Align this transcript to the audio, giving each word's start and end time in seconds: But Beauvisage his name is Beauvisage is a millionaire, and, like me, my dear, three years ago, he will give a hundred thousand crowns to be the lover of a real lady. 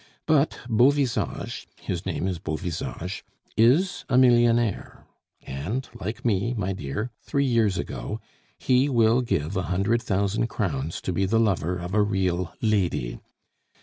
But 0.25 0.57
Beauvisage 0.67 1.67
his 1.75 2.07
name 2.07 2.27
is 2.27 2.39
Beauvisage 2.39 3.21
is 3.55 4.03
a 4.09 4.17
millionaire, 4.17 5.05
and, 5.43 5.87
like 5.93 6.25
me, 6.25 6.55
my 6.55 6.73
dear, 6.73 7.11
three 7.21 7.45
years 7.45 7.77
ago, 7.77 8.19
he 8.57 8.89
will 8.89 9.21
give 9.21 9.55
a 9.55 9.61
hundred 9.69 10.01
thousand 10.01 10.47
crowns 10.47 11.01
to 11.01 11.13
be 11.13 11.27
the 11.27 11.39
lover 11.39 11.77
of 11.77 11.93
a 11.93 12.01
real 12.01 12.51
lady. 12.63 13.19